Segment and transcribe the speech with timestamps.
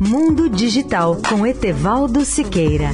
[0.00, 2.90] Mundo Digital com Etevaldo Siqueira.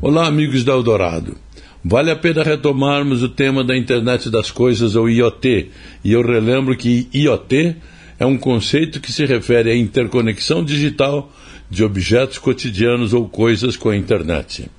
[0.00, 1.36] Olá, amigos da Eldorado.
[1.84, 5.70] Vale a pena retomarmos o tema da internet das coisas, ou IoT,
[6.02, 7.76] e eu relembro que IoT
[8.18, 11.32] é um conceito que se refere à interconexão digital
[11.72, 14.70] de objetos cotidianos ou coisas com a internet.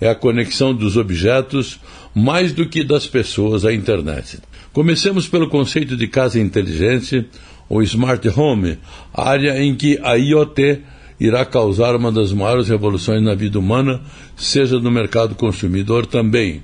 [0.00, 1.78] É a conexão dos objetos
[2.12, 4.40] mais do que das pessoas à internet.
[4.72, 7.24] Comecemos pelo conceito de casa inteligente
[7.68, 8.78] ou smart home,
[9.14, 10.80] área em que a IoT
[11.20, 14.00] irá causar uma das maiores revoluções na vida humana,
[14.36, 16.62] seja no mercado consumidor também.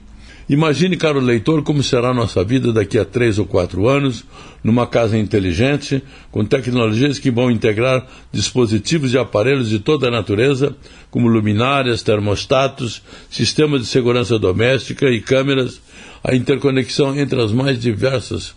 [0.49, 4.25] Imagine, caro leitor, como será nossa vida daqui a três ou quatro anos,
[4.63, 6.01] numa casa inteligente,
[6.31, 10.77] com tecnologias que vão integrar dispositivos e aparelhos de toda a natureza,
[11.11, 15.81] como luminárias, termostatos, sistemas de segurança doméstica e câmeras,
[16.23, 18.55] a interconexão entre as mais diversas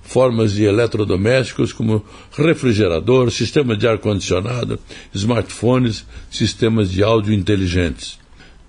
[0.00, 2.04] formas de eletrodomésticos como
[2.36, 4.78] refrigerador, sistema de ar-condicionado,
[5.12, 8.21] smartphones, sistemas de áudio inteligentes.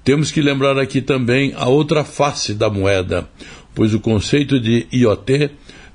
[0.03, 3.27] Temos que lembrar aqui também a outra face da moeda,
[3.73, 5.51] pois o conceito de IoT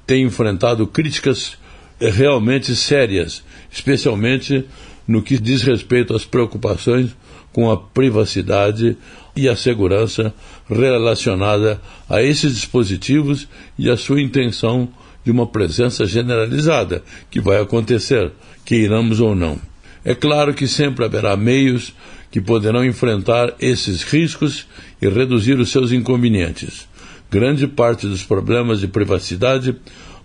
[0.07, 1.59] tem enfrentado críticas
[2.01, 4.65] realmente sérias, especialmente
[5.07, 7.15] no que diz respeito às preocupações
[7.53, 8.97] com a privacidade
[9.37, 10.33] e a segurança
[10.69, 13.47] relacionada a esses dispositivos
[13.79, 14.89] e a sua intenção
[15.23, 18.33] de uma presença generalizada, que vai acontecer,
[18.65, 19.59] queiramos ou não.
[20.03, 21.93] É claro que sempre haverá meios
[22.31, 24.67] que poderão enfrentar esses riscos
[25.01, 26.87] e reduzir os seus inconvenientes.
[27.31, 29.77] Grande parte dos problemas de privacidade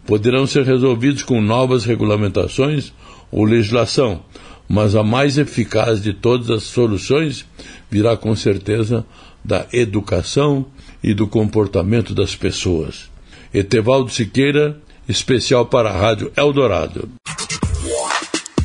[0.05, 2.93] poderão ser resolvidos com novas regulamentações
[3.31, 4.21] ou legislação,
[4.67, 7.45] mas a mais eficaz de todas as soluções
[7.89, 9.05] virá com certeza
[9.43, 10.65] da educação
[11.03, 13.09] e do comportamento das pessoas.
[13.53, 17.09] Etevaldo Siqueira, especial para a Rádio Eldorado.